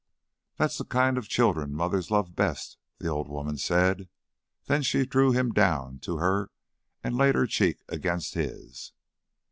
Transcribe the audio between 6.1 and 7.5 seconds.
her and laid her